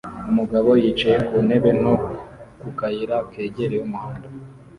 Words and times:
Umugabo 0.29 0.69
yicaye 0.81 1.17
ku 1.27 1.35
ntebe 1.45 1.69
nto 1.79 1.93
ku 2.61 2.67
kayira 2.77 3.17
kegereye 3.31 3.81
umuhanda 3.87 4.27